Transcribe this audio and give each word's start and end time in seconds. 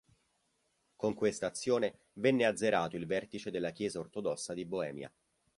Con 0.95 1.13
questa 1.13 1.45
azione 1.45 2.05
venne 2.13 2.45
azzerato 2.45 2.95
il 2.95 3.05
vertice 3.05 3.51
della 3.51 3.69
Chiesa 3.69 3.99
ortodossa 3.99 4.55
di 4.55 4.65
Boemia. 4.65 5.13